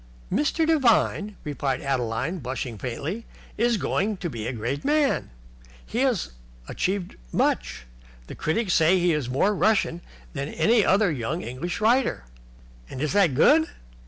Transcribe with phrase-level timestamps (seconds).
[0.33, 0.65] "Mr.
[0.65, 5.29] Devine," replied Adeline, blushing faintly, "is going to be a great man.
[5.29, 6.31] Already he has
[6.67, 7.85] achieved much.
[8.25, 10.01] The critics say that he is more Russian
[10.33, 12.23] than any other young English writer."
[12.89, 13.67] "And is that good?"